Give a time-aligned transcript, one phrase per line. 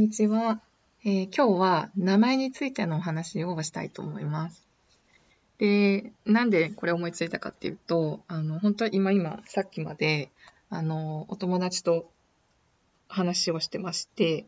[0.00, 0.62] にちは、
[1.04, 4.66] えー今日は名前についてのお話をしたいと思います。
[5.58, 10.30] で、なんでこれ思いついたかっていうと、あの、本当は今今、さっきまで、
[10.70, 12.10] あの、お友達と
[13.08, 14.46] 話をしてまして、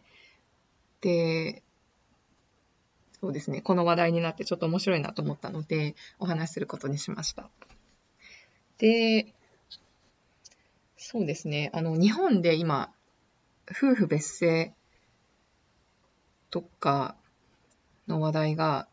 [1.02, 1.62] で、
[3.20, 7.50] そうですね、この話題になってちょっと面白いなと思ったので、お話しすることにしました。
[8.78, 9.34] で、
[10.96, 12.90] そうですね、あの、日本で今、
[13.70, 14.72] 夫婦別姓
[16.52, 17.16] とか
[18.06, 18.86] の話題が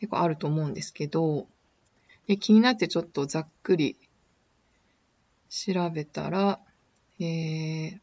[0.00, 1.46] 結構あると思うんですけど、
[2.26, 3.96] で気になってちょっとざっくり
[5.48, 6.60] 調べたら、
[7.18, 7.98] えー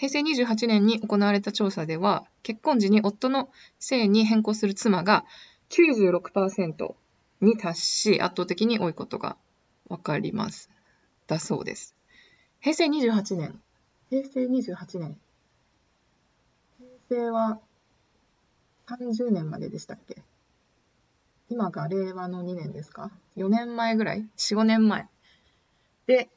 [0.00, 3.50] 平成28年に行われた調査では、結婚時に夫の
[3.86, 5.26] 姓に変更する妻が
[5.68, 6.94] 96%
[7.42, 9.36] に達し、圧倒的に多いことが
[9.90, 10.70] わかります。
[11.26, 11.94] だそうです。
[12.60, 13.60] 平成28年。
[14.08, 15.18] 平成28年。
[17.10, 17.60] 平成は
[18.98, 20.22] 30年まででしたっけ？
[21.48, 25.06] 今が令和の2年ですか ?4 年前ぐらい ?4、5年前。
[26.06, 26.28] で、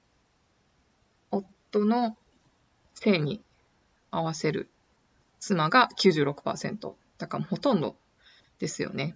[1.32, 2.16] 夫の
[3.04, 3.42] 姓に
[4.12, 4.70] 合わせる
[5.40, 6.96] 妻が96%。
[7.18, 7.96] だからほとんど
[8.60, 9.16] ですよね。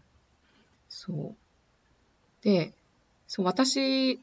[0.90, 1.36] そう。
[2.44, 2.74] で、
[3.28, 4.20] そう、私、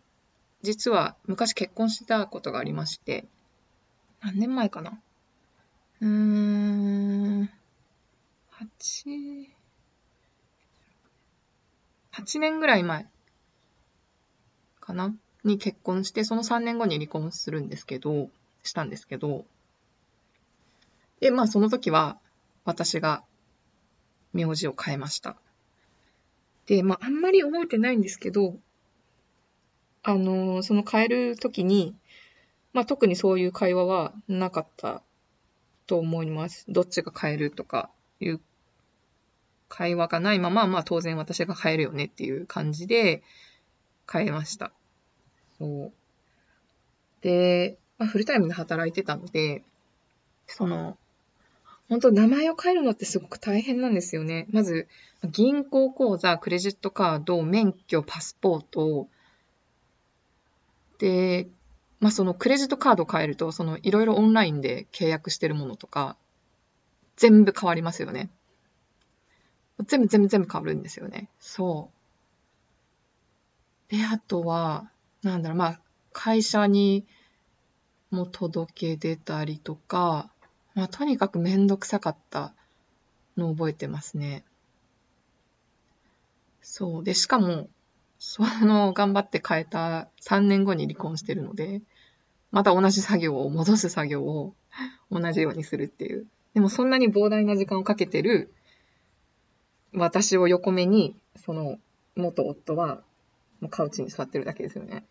[0.63, 3.27] 実は昔結婚してたことがありまして、
[4.23, 4.99] 何年前かな？
[6.01, 7.24] うーん、
[8.79, 9.49] 8、
[12.13, 13.07] 8年ぐらい前
[14.81, 15.15] かな？
[15.45, 18.31] に結婚して、その3年後に離婚するんですけど、
[18.63, 19.45] したんですけど、
[21.21, 22.19] で、まあその時は
[22.65, 23.23] 私が
[24.33, 25.37] 名字を変えました。
[26.67, 28.57] で、まああんまり覚えてないんですけど、
[30.03, 31.95] あのその変える時に、
[32.73, 35.03] まあ特にそういう会話はなかった
[35.87, 36.65] と思います。
[36.69, 38.41] どっちが変えるとかいう
[39.77, 43.25] 会話がないまま、まあ当然私が変えるよねっていう感じで
[44.11, 44.71] 変えました。
[45.59, 45.93] そう。
[47.23, 49.65] で、まあ、フルタイムで働いてたので、
[50.47, 50.97] その、
[51.89, 54.47] 本当名前を変えるのってすごく大変なんですよね。
[54.51, 54.87] まず、
[55.25, 59.09] 銀行口座、クレジットカード、免許、パスポート、
[60.99, 61.49] で、
[61.99, 66.17] まあそのクレジットカードを変えると、そのいろいろオンラインで契約してるものとか、
[67.17, 68.31] 全部変わりますよね。
[69.83, 71.29] 全部全部全部変わるんですよね。
[71.41, 71.91] そ
[73.91, 73.95] う。
[73.97, 74.91] で、あとは、
[75.23, 75.81] なんだろう、まあ、
[76.13, 77.05] 会社に
[78.11, 80.31] も届け出たりとか、
[80.75, 82.55] まあ、とにかくめんどくさかった
[83.37, 84.45] のを覚えてますね。
[86.63, 87.05] そう。
[87.05, 87.69] で、しかも、
[88.19, 91.83] その、頑張って変えた3年後に離婚してるので、
[92.51, 94.55] また同じ作業を、戻す作業を
[95.11, 96.27] 同じようにするっていう。
[96.55, 98.55] でもそんなに膨大な時間をかけてる
[99.95, 101.79] 私を横目に、その、
[102.17, 103.03] 元夫は、
[103.61, 105.05] もうカウチに座ってるだけですよね。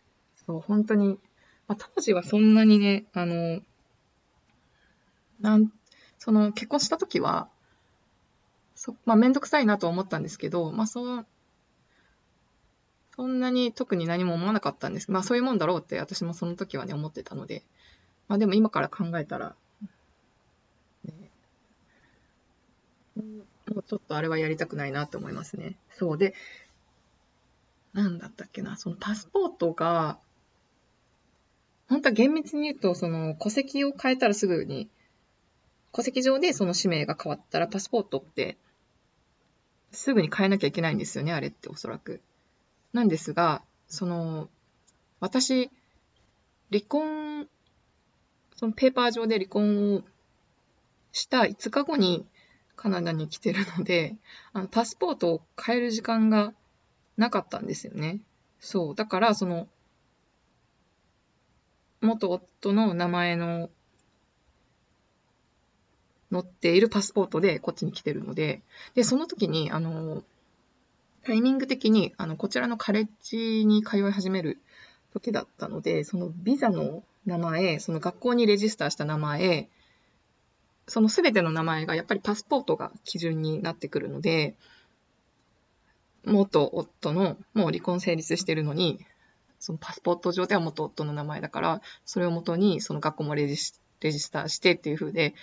[0.45, 1.19] そう、本当に、
[1.67, 3.61] まあ、当時はそんなにね、あの、
[5.39, 5.71] なん、
[6.19, 7.49] その、結婚した時は、
[8.75, 11.25] そ、まあ、めんどくさいなと思ったんですけど、まあ、そう、
[13.15, 15.11] そんなに特に何も思わなかったんです。
[15.11, 17.63] まあ、そういうもんだろうって私もその時はね、思ってたので。
[18.27, 19.55] まあ、でも今から考えたら、
[23.73, 25.75] もうちょっとあれはやりたくないなって思いますね。
[25.97, 26.33] そうで、
[27.93, 30.17] なんだったっけな、そのパスポートが、
[31.89, 34.89] 本当は厳密に言うと、その戸籍を変えたらすぐに、
[35.91, 38.57] 戸籍上でその氏名が変わったらパスポートって、
[39.91, 42.21] すぐに変えなきゃいけないんですよね、あれっておそらく。
[42.93, 44.49] なんですが、その、
[45.19, 45.69] 私、
[46.71, 47.47] 離婚、
[48.55, 50.03] そのペーパー上で離婚を
[51.11, 52.25] した5日後に
[52.75, 54.15] カナダに来てるので、
[54.53, 56.53] あのパスポートを変える時間が
[57.17, 58.19] なかったんですよね。
[58.59, 58.95] そう。
[58.95, 59.67] だから、その、
[62.01, 63.69] 元夫の名前の
[66.31, 68.61] 載っているパスポートでこっちに来てるので、
[68.95, 70.23] で、その時に、あの、
[71.23, 74.57] タイミング的に、あの、こちらのカレッジに通い始める
[75.13, 79.69] 時だったので、そのビザの名前、その学校にレジスターした名前、
[80.87, 84.55] その全ての名前がやっぱりパスポートが基準になってくるので、
[86.25, 88.99] 元夫のもう離婚成立してるのに、
[89.59, 95.33] そのパスポート上では元夫の名前だから、それを元にその学校もレジスレジスターしてっていう風で、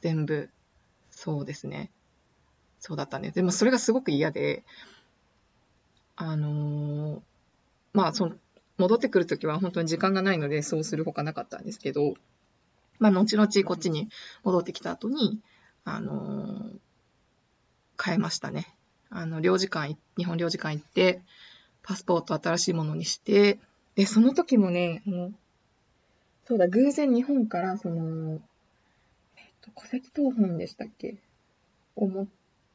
[0.00, 0.50] 全部、
[1.10, 1.90] そうですね。
[2.78, 3.34] そうだったんです。
[3.34, 4.64] でもそれがすごく嫌で、
[6.16, 7.20] あのー
[7.92, 8.36] まあその、
[8.78, 12.14] 戻ってくるときは本当に時間がないのでそうするほかなかったんですけど、
[13.00, 14.08] まあ後々こっちに
[14.44, 15.40] 戻ってきた後に、
[15.84, 16.78] あのー
[18.02, 18.66] 変えましたね。
[19.10, 21.20] あの、領事館、日本領事館行って、
[21.82, 23.58] パスポート新しいものにして、
[23.94, 25.32] で、その時もね、あの、
[26.46, 28.40] そうだ、偶然日本から、その、
[29.36, 31.18] えっと、戸籍謄本でしたっけ？
[31.96, 32.26] を持っ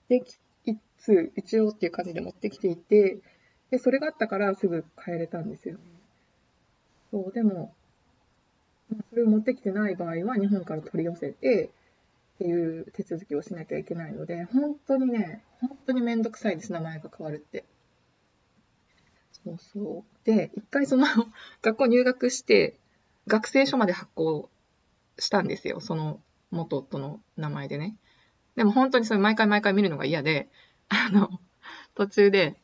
[0.09, 3.17] てき、一通、一応っていう感じで持ってきていて、
[3.71, 5.79] で、それがあったからすぐ帰れたんですよ。
[7.09, 7.73] そう、でも、
[9.09, 11.65] それを持ってきてない場合は日本から取り寄せて
[12.35, 17.63] っていう手続きをしなきゃいけないので、本当にね、本当にめんどくさいです、名前が変わるって。
[19.31, 20.25] そうそう。
[20.25, 21.05] で、一回その
[21.61, 22.77] 学校入学して、
[23.27, 24.49] 学生証まで発行
[25.17, 26.21] したんですよ、その
[26.51, 27.95] 元夫の名前でね。
[28.55, 30.49] でも本当にそれ毎回毎回見るのが嫌で、
[30.89, 31.39] あの、
[31.95, 32.55] 途中で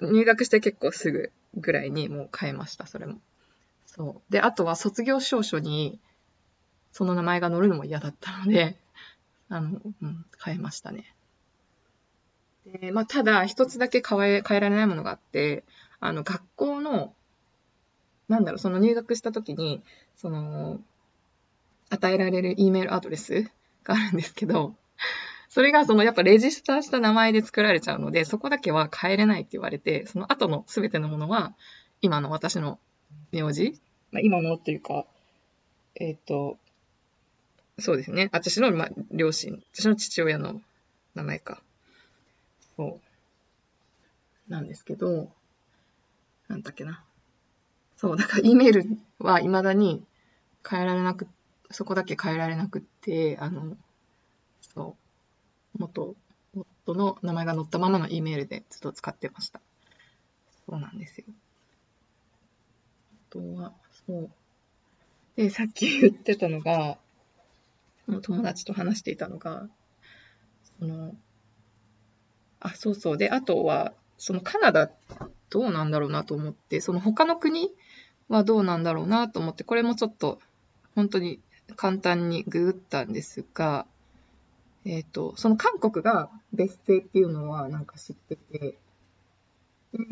[0.00, 3.20] 入学して結構すぐぐらいにもう変えました、それも。
[3.96, 4.32] そう。
[4.32, 5.98] で、あとは卒業証書に
[6.92, 8.76] その名前が載るのも嫌だったので、
[9.48, 11.14] あの、うん、変えましたね。
[12.66, 15.64] で、まあ、ただ、一つだけ変え、変えられないものがあって、
[16.00, 17.14] あの、学校の、
[18.28, 19.82] なんだろう、その入学した時に、
[20.16, 20.80] その、
[21.90, 23.50] 与えられる E メールアドレス
[23.84, 24.74] があるんですけど、
[25.48, 31.54] それがそのやっぱレジスターした名前で作られちゃうので、そこだけは変えれないって言われて、その後の全てのものは、
[32.00, 32.78] 今の私の
[33.32, 33.80] 名字、
[34.12, 35.04] まあ、今のっていうか、
[35.94, 36.58] えっ、と、
[37.78, 38.30] そうですね。
[38.32, 40.60] 私の、まあ、両親、私の父親の
[41.14, 41.62] 名前か。
[42.76, 43.00] そ
[44.48, 44.50] う。
[44.50, 45.30] なんですけど、
[46.48, 47.04] なんだっけな。
[47.96, 50.04] そう、だから E メールは未だに
[50.68, 51.26] 変えられなく、
[51.70, 53.76] そこだけ変えられなくって、あの、
[54.60, 54.96] そ
[55.74, 56.14] う、元
[56.54, 59.60] 夫の名前が載ったままの E メールでずっと使ってました。
[60.66, 61.26] そうなんですよ。
[63.30, 63.72] あとは、
[64.06, 64.30] そう。
[65.36, 66.98] で、さっき言ってたのが、
[68.06, 69.68] その友達と話していたのが、
[70.78, 71.14] その、
[72.60, 73.18] あ、そうそう。
[73.18, 74.90] で、あとは、そのカナダ
[75.50, 77.70] どうなんだろうなと思って、その他の国
[78.28, 80.40] はどうなんだろうなと思って、これもちょっと
[80.94, 81.40] 本当に
[81.76, 83.86] 簡単にググったんですが、
[84.84, 88.78] えっ、と、その韓国が別姓っていうのはなんか知ってて、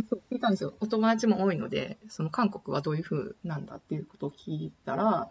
[0.08, 0.74] そう聞いたんですよ。
[0.80, 5.30] お友達も多いので、その韓国はどういう風なんだっていうことを聞いたら、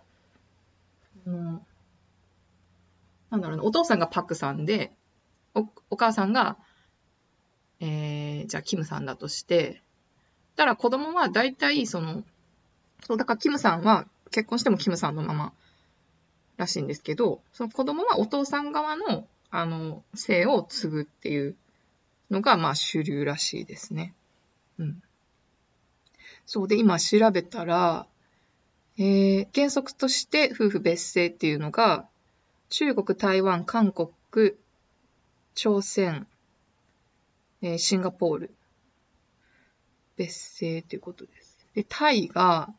[1.24, 1.66] その
[3.34, 4.92] なんだろうな、お父さんがパクさんで、
[5.56, 6.58] おお母さんが、
[7.80, 9.82] えー、じゃあキムさんだとして、
[10.56, 12.24] たら子供は大体その、
[13.08, 15.54] そう、だからキムさんは結婚してもキムさんのまま
[16.58, 21.56] らしいんですけど、その子供はお父さん側の、あの、姓を継ぐっていう
[22.30, 24.14] のが、まあ主流らしいですね。
[24.80, 25.04] うん。
[26.46, 28.08] そうで、今調べたら、
[28.98, 32.08] えー、原則として夫婦別姓っていうのが、
[32.70, 34.12] 中国、台湾、韓国、
[35.56, 36.28] 朝鮮、
[37.62, 38.56] えーシンガポール、
[40.18, 41.58] 別姓ということです。
[41.76, 42.74] で、タイが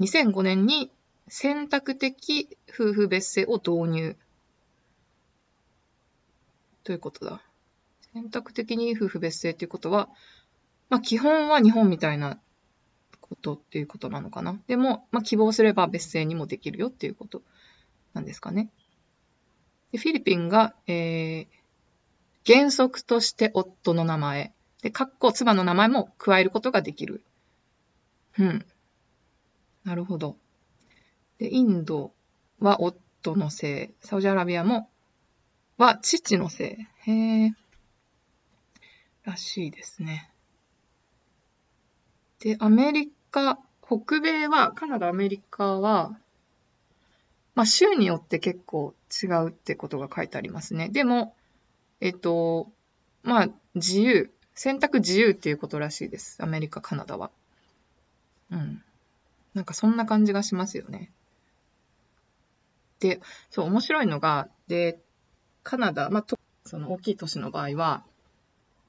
[0.00, 0.90] 2005年に
[1.28, 4.16] 選択的夫婦別姓を導入。
[6.84, 7.42] どういうことだ
[8.12, 10.08] 選択的に夫婦別姓ということは、
[10.88, 12.38] まあ基本は日本みたいな
[13.20, 14.58] ことっていうことなのかな。
[14.66, 17.42] でも、まあ希望すれば別姓にもできるよっていうこと
[18.14, 18.70] なんですかね。
[19.92, 21.46] でフィリピンが、えー、
[22.46, 24.52] 原則として夫の名前。
[24.82, 27.22] で、かっこ妻の名前も加えることができる。
[28.38, 28.66] うん。
[29.84, 30.36] なるほど。
[31.38, 32.12] で、インド
[32.60, 33.90] は夫の姓。
[34.00, 34.88] サウジアラビアも、
[35.78, 36.88] は父の姓。
[37.00, 37.54] へえ。
[39.24, 40.30] らしいですね。
[42.40, 46.18] で、アメリカ、北米は、カナダ、アメリカは、
[47.54, 50.90] まあ、州によって結構違うってことが書いてありますね。
[50.90, 51.34] でも、
[52.00, 52.70] えっと、
[53.22, 56.42] まあ、自由、選択自由っていうことらしいです。
[56.42, 57.30] アメリカ、カナダは。
[58.50, 58.82] うん。
[59.54, 61.10] なんかそんな感じがしますよね。
[63.00, 64.98] で、そう、面白いのが、で、
[65.62, 68.04] カナダ、まあ、とその大きい都市の場合は、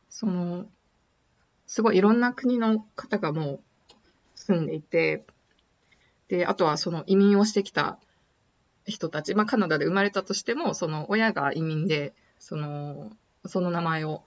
[0.10, 0.66] その、
[1.68, 3.60] すごいいろんな国の方がもう
[4.36, 5.26] 住んでいて、
[6.30, 8.00] で、あとはその移民をしてきた
[8.86, 13.12] 人たち、まあ、カナダで生まれたとしても、その親が移民で、その、
[13.46, 14.24] その名前を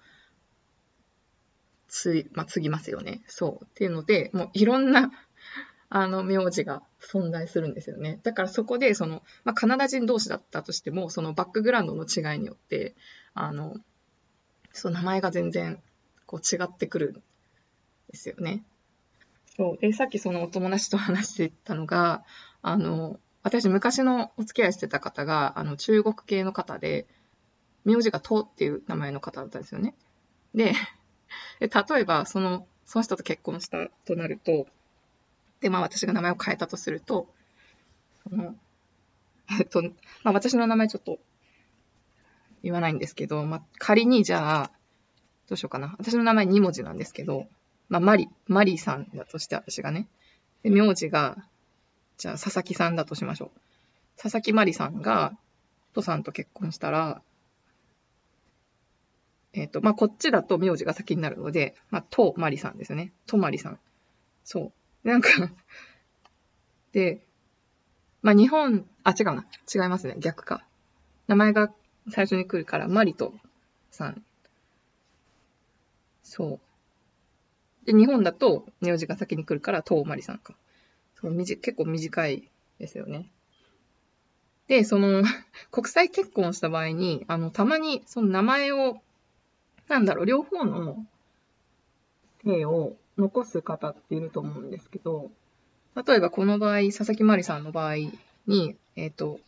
[1.89, 3.23] つい、まあ、継ぎますよね。
[3.27, 3.65] そう。
[3.65, 5.11] っていうので、もういろんな、
[5.93, 8.21] あの、名字が存在するんですよね。
[8.23, 12.95] だからそこで、その、まあ、カナダ人同士だったとしても、そのバックグラウンドの違いによって、
[13.35, 13.75] あの、
[14.73, 15.83] そう、名前が全然、
[16.31, 18.63] こう違ってくるんですよね。
[19.57, 19.79] そう。
[19.79, 22.23] で、さっきそのお友達と話してたのが、
[22.63, 27.09] あの、私昔のお付き合いしてた方が、あの、中国系の方で、
[27.85, 29.97] 名字がとっていう名前の方だったんですよね。
[30.55, 30.73] で、
[31.59, 34.69] で例えば、その、その人と結婚したとなると、
[35.61, 37.27] で、まあ私が名前を変えたとすると、
[38.23, 38.55] その、
[39.59, 41.19] えっと、まあ私の名前ちょっと
[42.63, 44.80] 言わないんですけど、まあ仮にじゃあ、
[45.50, 45.97] どうしようかな。
[45.99, 47.47] 私の名前2文字なんですけど、
[47.88, 50.07] まあマリ、マリさんだとして私がね。
[50.62, 51.37] で、名字が、
[52.19, 53.50] じゃあ佐々木さんだとしましょう。
[54.16, 55.37] 佐々木マリさんが、
[55.92, 57.21] トさんと結婚したら、
[59.52, 63.12] えっ、ー、と、まあ、こっちだと名字が先になるので、まあ、とマリさんですね。
[63.26, 63.80] とマリさん。
[64.45, 64.73] そ
[65.04, 65.09] う。
[65.09, 65.30] なんか
[66.92, 67.26] で、
[68.23, 69.47] まあ、日本、あ、違うな。
[69.75, 70.14] 違いますね。
[70.19, 70.64] 逆か。
[71.26, 71.73] 名前が
[72.11, 73.35] 最初に来るから、マリと
[73.90, 74.23] さん。
[76.31, 76.61] そ
[77.85, 77.87] う。
[77.87, 80.55] で、日本だと名字が先に来るから、とマリさんか。
[81.21, 83.29] そう結構短いですよね。
[84.69, 85.23] で、その、
[85.71, 89.01] 国際結婚した場合に、あの、たまに、その名前を
[89.91, 91.05] なんだろう、両方の
[92.45, 95.33] 手を残す方っていると思うんですけど、
[96.07, 97.97] 例えばこの場合、佐々木まりさんの場合
[98.47, 99.41] に、えっ、ー、と、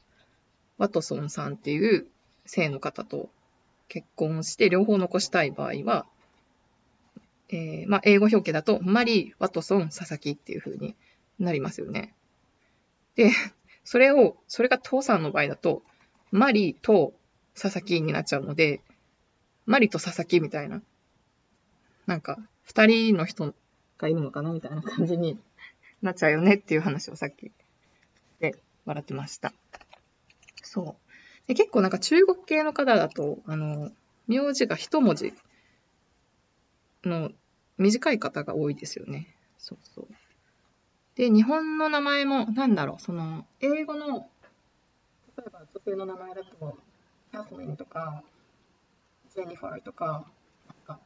[0.79, 2.09] ワトソンさんっていう
[2.53, 3.31] 姓の方と
[3.87, 6.07] 結婚して両方残したい場合は、
[7.53, 10.97] えー、まあ、英語表記だと、マリー、ワトソン、佐々木っていう風に
[11.39, 12.15] なりますよね。
[13.15, 13.31] で、
[13.85, 15.83] それを、それが父さんの場合だと、
[16.31, 17.15] マリーと
[17.55, 18.81] 佐々木になっちゃうので、
[19.67, 20.83] マリと佐々木みたいな、
[22.07, 23.55] なんか、二人の人
[23.99, 25.39] がいるのかなみたいな感じに
[26.01, 27.53] なっちゃうよねっていう話をさっき
[28.41, 28.57] で
[28.87, 29.53] 笑ってました。
[30.63, 30.97] そ
[31.45, 31.49] う。
[31.49, 33.93] で結構なんか中国系の方だと、あの、
[34.27, 35.35] 名字が一文字
[37.05, 37.31] の
[37.83, 39.29] 短い方が多いですよね。
[39.59, 40.09] そうそう。
[41.15, 44.29] で、日本の名前も、なんだろう、その、英語の、
[45.37, 46.79] 例えば女性の名前だと、
[47.31, 48.23] キャスミンとか、
[49.35, 50.27] ジェニファーとか、
[50.67, 51.01] なんか、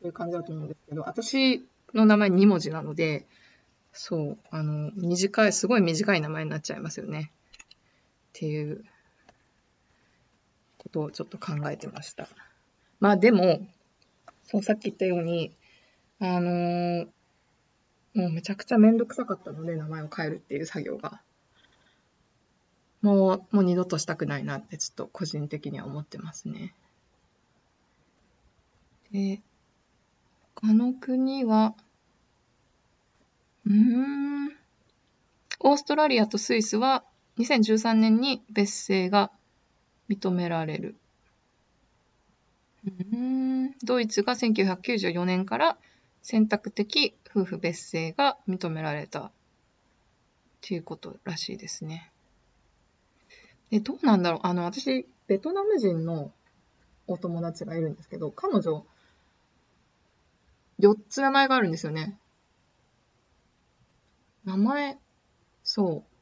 [0.00, 3.26] そういう感じだと思うんですけど、私の名前2文字なので、
[3.92, 7.30] そう、あの、短い、すごい短い名前になっちゃいますよね。
[7.30, 8.84] っていう
[10.78, 12.28] ことをちょっと考えてました。
[12.98, 13.66] まあでも、
[14.44, 15.52] そう、さっき言ったように、
[16.20, 17.06] あのー、
[18.14, 21.20] もうめちゃくちゃめんどくさかったので、名前を変えるっていう作業が。
[23.02, 26.74] もう、もう二度としたくないなってちょっと個人的には思ってますね。
[29.12, 29.42] で、
[30.54, 31.74] 他の国は、
[33.66, 34.48] うーん、
[35.60, 37.04] オーストラリアとスイスは
[37.38, 39.30] 2013年に別姓が
[40.08, 40.96] 認められる。
[42.86, 45.78] うんドイツが1994年から
[46.22, 49.30] 選択的夫婦別姓が認められたっ
[50.60, 52.10] ていうことらしいですね。
[53.70, 56.32] え、どうなんだろうあの、私、ベトナム人の
[57.06, 58.84] お友達がいるんですけど、彼女、
[60.78, 62.18] 4つ名前があるんですよね。
[64.44, 64.98] 名前、
[65.62, 66.14] そう。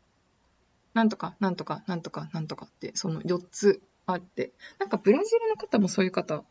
[0.95, 4.53] なんとか、なんとか、なんとか、なんとかって、その4つあって。
[4.79, 6.45] なんかブラジルの方もそういう方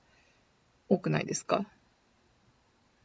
[0.89, 1.65] 多くないですか？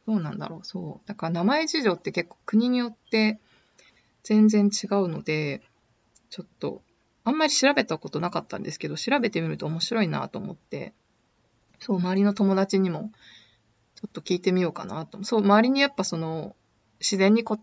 [0.07, 0.59] どうなんだろう？
[0.63, 1.07] そう。
[1.07, 3.39] だから名前事情って結構国によって
[4.23, 5.61] 全然違うので、
[6.29, 6.81] ちょっと
[7.23, 10.93] あんまり調べたことなかったんですけど、調べてみると面白いなと思って、
[11.79, 13.11] そう、周りの友達にも、
[13.95, 15.23] ちょっと聞いてみようかなと。
[15.23, 16.55] そう、周りにやっぱその、
[16.99, 17.59] 自然にこ、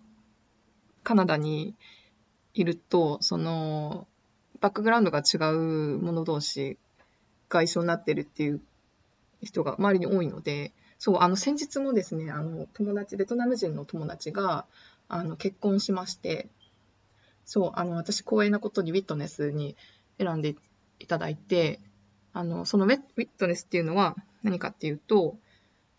[1.02, 1.74] カナダに
[2.52, 4.06] いると、その、
[4.64, 6.78] バックグラウンドが違う者同士
[7.50, 8.62] が一緒になってるっていう
[9.42, 14.64] 人が周りに多いので、そう、あの、先日もですね、あの、友達、ベトナム人の友達が、
[15.06, 16.48] あの、結婚しまして、
[17.44, 19.76] そう、あの、私光栄なことにウィットネスに
[20.18, 20.56] 選んで
[20.98, 21.78] いただいて、
[22.32, 25.36] あの、そのウィットネスっていうのは何かっていうと、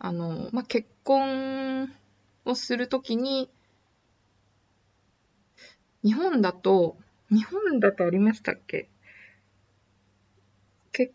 [0.00, 1.88] あの、まあ、結婚
[2.44, 3.48] をするときに、
[6.02, 6.96] 日本だと、
[7.30, 8.88] 日本だとありましたっけ？
[10.92, 11.12] け、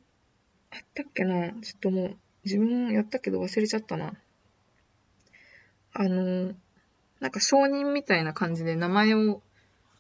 [0.72, 1.52] あったっけな？
[1.62, 4.14] ちょっともう、自分やったけど忘れちゃったな。
[5.94, 6.54] あの、
[7.20, 9.42] なんか承認みたいな感じで名前を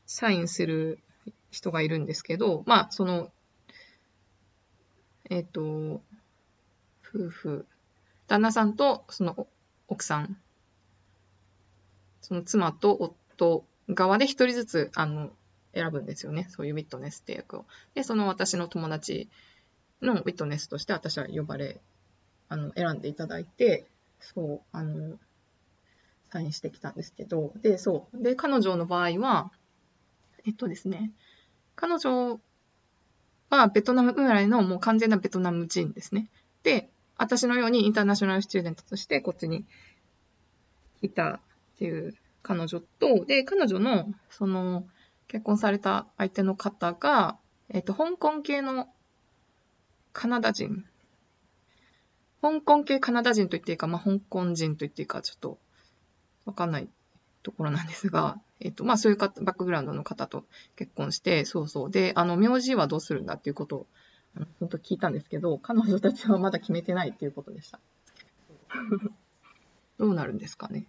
[0.05, 0.99] サインする
[1.51, 3.31] 人がいるんですけど、まあ、その、
[5.29, 6.01] えっ、ー、と、
[7.07, 7.65] 夫婦、
[8.27, 9.47] 旦那さんとその
[9.87, 10.37] 奥さん、
[12.21, 15.31] その妻と夫側で一人ずつ、あの、
[15.73, 16.47] 選ぶんですよね。
[16.49, 17.65] そういうウィットネスって役を。
[17.93, 19.29] で、その私の友達
[20.01, 21.79] のウィットネスとして私は呼ばれ、
[22.49, 23.85] あの、選んでいただいて、
[24.19, 25.17] そう、あの、
[26.31, 28.23] サインしてきたんですけど、で、そう。
[28.23, 29.51] で、彼女の場合は、
[30.45, 31.11] えっとですね、
[31.75, 32.39] 彼女
[33.49, 36.29] はベトナム生まれのもう完全なベトナム人ですね。
[36.63, 39.65] で、私のようにインターナショナルスチューデントとしてこっちに
[41.01, 41.39] いたっ
[41.77, 44.87] ていう彼女と、で、彼女の、その、
[45.31, 47.37] 結婚された相手の方が、
[47.69, 48.89] えっ、と、香港系の
[50.11, 50.83] カナダ人。
[52.41, 55.57] 香港系カナダ人と言っていいか、まあ、香港人と言っていいか、ちょっと、
[56.43, 56.89] わかんない
[57.43, 60.43] ところなんですが、えっ、と、まあ、そういうバックグラウンドの方と
[60.75, 61.89] 結婚して、そうそう。
[61.89, 63.87] で、あの、名字はどうするんだっていうことを、
[64.35, 67.79] あの本当聞いたんですけど、彼女たちはまだ決めてないっていうことでした。
[69.97, 70.87] どうなるんですかね。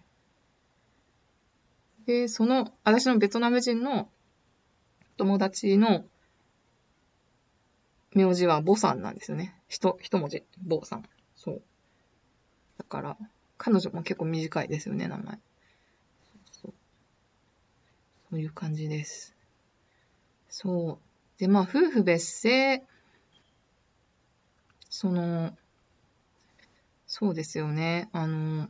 [2.05, 4.09] で、その、私のベトナム人の
[5.17, 6.05] 友達の
[8.13, 9.55] 名字はボさんなんですよね。
[9.67, 10.43] 一、一文字。
[10.61, 11.03] ボさん。
[11.35, 11.61] そう。
[12.77, 13.17] だから、
[13.57, 15.39] 彼女も結構短いですよね、名前。
[16.51, 16.73] そう
[18.29, 19.35] そういう感じです。
[20.49, 21.39] そう。
[21.39, 22.83] で、まあ、夫婦別姓、
[24.89, 25.57] その、
[27.07, 28.09] そうですよね。
[28.11, 28.69] あの、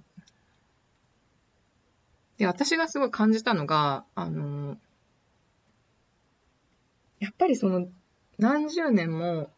[2.38, 4.78] で、私がすごい感じたのが、あの、
[7.24, 7.88] やっぱりその、
[8.38, 9.50] 何十年も、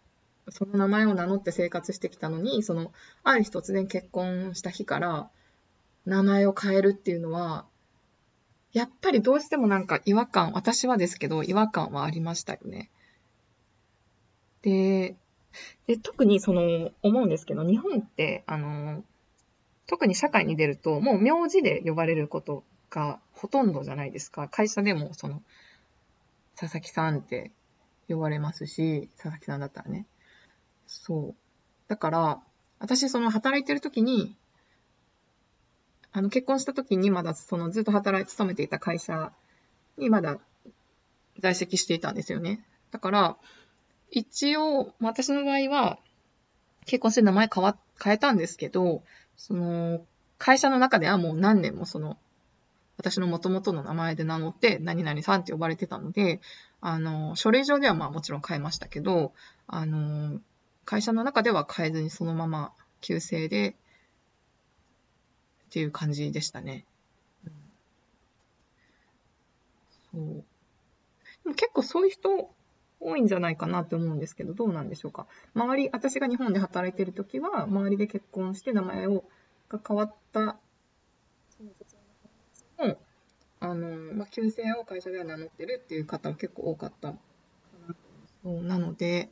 [0.50, 2.94] その名前を名乗って生活してきたのに、その、
[3.24, 5.32] ある日突然結婚した日から、
[6.06, 7.66] 名前を変えるっていうのは、
[8.72, 12.92] やっぱりどうしてもなんか違和感、私はですけど、違和感はありましたよね。
[14.62, 15.16] で、
[15.88, 19.04] で特にその、思うんですけど、日本って、あの、
[19.88, 24.48] 特に社会に出ると、もう名字で呼ばれることがほとんどじゃないですか。
[24.50, 25.42] 会社でも、その、
[26.56, 27.52] 佐々木さんって
[28.08, 30.06] 呼ばれますし、佐々木さんだったらね。
[30.88, 31.36] そう。
[31.88, 32.42] だから、
[32.80, 34.36] 私、その働いてる時に、
[36.12, 39.34] あの、結婚した時にまだ、その、ずっと働い、勤めていた会社
[39.98, 40.40] にまだ
[41.40, 42.66] 在籍していたんですよね。
[42.92, 43.38] だから、
[44.12, 46.00] 一応、私の場合は、
[46.86, 49.04] 結婚して名前変わ、変えたんですけど、
[49.36, 50.06] その、
[50.38, 52.18] 会社の中ではもう何年もその、
[52.98, 56.40] 私の元々の名前で名乗って、何々さんって呼ばれてたので、
[56.82, 59.34] あの、書類上ではまあもちろん変えましたけど、
[59.68, 60.40] あの、
[60.86, 63.76] 会社の中では変えずにそのまま旧姓で、
[65.66, 66.86] っていう感じでしたね。
[70.12, 70.44] そう。
[71.44, 72.50] でも結構そういう人
[73.00, 75.28] 多いんじゃないかなって思うんですけど、どうなんでしょうか。
[75.54, 79.26] 周り、私が日本で働いてるときは、周りで結婚して名前を
[79.70, 80.58] が変わった
[82.78, 82.98] も、
[83.60, 87.16] あの、まあ、旧姓を会社では名乗ってるっていう方は結構多かった
[88.44, 89.32] そうなので、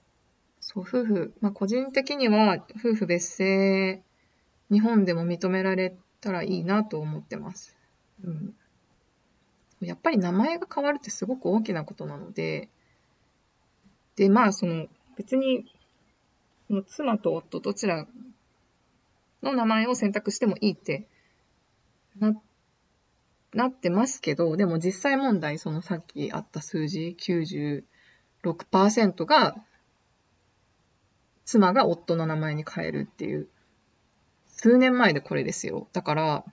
[0.60, 4.02] そう、夫婦、まあ、個人的には夫婦別姓、
[4.72, 7.78] 日本でも認められたらいいなと思ってます。
[8.24, 8.56] うん。
[9.82, 12.70] やっぱり名前が変わるってすごく大きなことなので、
[14.16, 15.66] で、まあ、その、別に、
[16.68, 18.08] その妻と夫どちら
[19.44, 21.08] の名前を選択してもいいって
[22.20, 22.53] なって、
[23.54, 29.56] なってますけど、でも実際問題、そのさっきあった数字、96%が、
[31.46, 33.48] 妻が夫の名前に変えるっていう、
[34.48, 35.88] 数年前でこれですよ。
[35.94, 36.46] だから、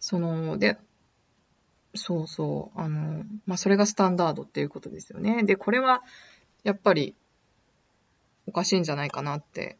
[0.00, 0.78] その、で、
[1.94, 2.80] そうそう。
[2.80, 5.42] あの、まあ、それがスタンダードっていうことですよね。
[5.44, 6.02] で、これは、
[6.64, 7.14] やっぱり、
[8.46, 9.76] おかしいんじゃないかなって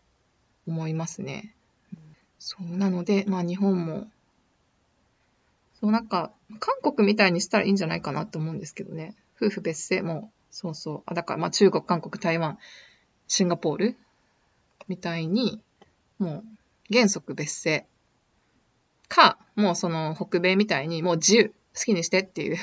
[0.66, 1.54] 思いますね。
[2.38, 4.08] そう、なので、まあ、日本も、
[5.80, 9.14] そう、なんか、韓国みたいにしたらいいんじゃないかなと思うんですけどね。
[9.36, 11.02] 夫婦別姓も、そうそう。
[11.06, 12.58] あ、だから、まあ、中国、韓国、台湾、
[13.28, 13.96] シンガポール
[14.88, 15.60] みたいに、
[16.18, 16.42] も
[16.90, 17.86] う、原則別姓。
[19.08, 21.54] か、もうその北米みたいにもう自由。
[21.78, 22.56] 好きにしてっていう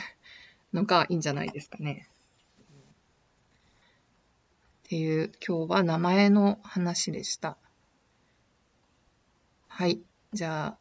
[0.74, 2.08] のがいいんじゃないですかね。
[4.86, 7.58] っていう、今日は名前の話でした。
[9.70, 10.02] はい。
[10.34, 10.78] じゃあ、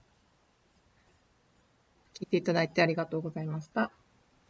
[2.15, 4.04] 聞いていただいてありがとうございました。